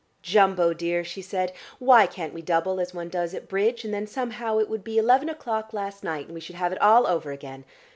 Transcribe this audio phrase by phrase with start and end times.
[0.23, 4.07] "Jumbo, dear," she said, "why can't we double as one does at bridge, and then
[4.07, 7.05] somehow it would be eleven o 'clock last night, and we should have it all
[7.05, 7.65] over again?